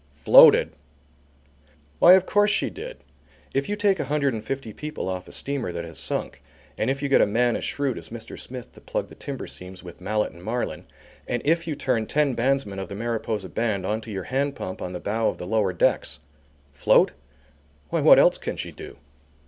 FLOATED? 0.09 0.71
Why, 1.99 2.13
of 2.13 2.25
course 2.25 2.49
she 2.49 2.71
did. 2.71 3.03
If 3.53 3.69
you 3.69 3.75
take 3.75 3.99
a 3.99 4.05
hundred 4.05 4.33
and 4.33 4.43
fifty 4.43 4.73
people 4.73 5.07
off 5.07 5.27
a 5.27 5.31
steamer 5.31 5.71
that 5.71 5.83
has 5.83 5.99
sunk, 5.99 6.41
and 6.75 6.89
if 6.89 7.03
you 7.03 7.07
get 7.07 7.21
a 7.21 7.27
man 7.27 7.55
as 7.55 7.63
shrewd 7.63 7.99
as 7.99 8.09
Mr. 8.09 8.39
Smith 8.39 8.73
to 8.73 8.81
plug 8.81 9.09
the 9.09 9.13
timber 9.13 9.45
seams 9.45 9.83
with 9.83 10.01
mallet 10.01 10.31
and 10.31 10.43
marline, 10.43 10.87
and 11.27 11.43
if 11.45 11.67
you 11.67 11.75
turn 11.75 12.07
ten 12.07 12.33
bandsmen 12.35 12.79
of 12.79 12.89
the 12.89 12.95
Mariposa 12.95 13.47
band 13.49 13.85
on 13.85 14.01
to 14.01 14.09
your 14.09 14.23
hand 14.23 14.55
pump 14.55 14.81
on 14.81 14.93
the 14.93 14.99
bow 14.99 15.27
of 15.27 15.37
the 15.37 15.45
lower 15.45 15.71
decks 15.71 16.17
float? 16.73 17.11
why, 17.89 18.01
what 18.01 18.17
else 18.17 18.39
can 18.39 18.57
she 18.57 18.71
do? 18.71 18.97